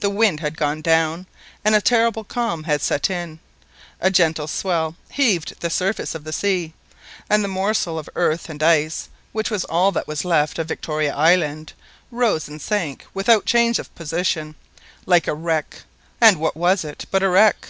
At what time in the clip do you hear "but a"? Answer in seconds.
17.10-17.30